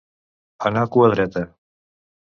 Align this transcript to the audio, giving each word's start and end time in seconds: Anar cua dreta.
Anar 0.69 0.85
cua 0.95 1.11
dreta. 1.17 1.47